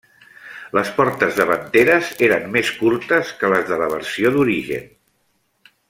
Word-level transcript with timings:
Les 0.77 0.87
portes 0.99 1.35
davanteres 1.41 2.09
eren 2.29 2.49
més 2.55 2.71
curtes 2.81 3.35
que 3.43 3.53
les 3.55 3.69
de 3.73 3.79
la 3.83 3.91
versió 3.97 4.33
d'origen. 4.39 4.91